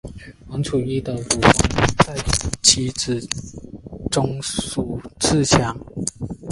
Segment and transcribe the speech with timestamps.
[0.47, 1.41] 王处一的武功
[2.07, 2.15] 在
[2.63, 3.55] 七子之
[4.09, 5.77] 中数次强。